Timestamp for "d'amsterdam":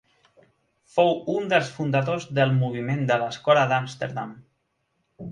3.73-4.33